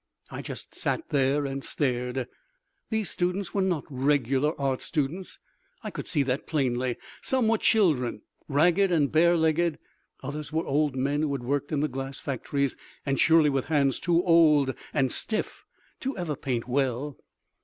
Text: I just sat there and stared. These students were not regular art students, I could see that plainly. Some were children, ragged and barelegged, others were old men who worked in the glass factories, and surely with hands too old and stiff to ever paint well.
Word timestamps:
I 0.31 0.41
just 0.41 0.73
sat 0.73 1.09
there 1.09 1.45
and 1.45 1.63
stared. 1.63 2.27
These 2.89 3.11
students 3.11 3.53
were 3.53 3.61
not 3.61 3.83
regular 3.87 4.59
art 4.59 4.81
students, 4.81 5.37
I 5.83 5.91
could 5.91 6.07
see 6.07 6.23
that 6.23 6.47
plainly. 6.47 6.97
Some 7.21 7.47
were 7.47 7.59
children, 7.59 8.23
ragged 8.47 8.91
and 8.91 9.11
barelegged, 9.11 9.77
others 10.23 10.51
were 10.51 10.65
old 10.65 10.95
men 10.95 11.21
who 11.21 11.27
worked 11.27 11.71
in 11.71 11.81
the 11.81 11.87
glass 11.87 12.19
factories, 12.19 12.75
and 13.05 13.19
surely 13.19 13.51
with 13.51 13.65
hands 13.65 13.99
too 13.99 14.23
old 14.23 14.73
and 14.91 15.11
stiff 15.11 15.65
to 15.99 16.17
ever 16.17 16.35
paint 16.35 16.67
well. 16.67 17.19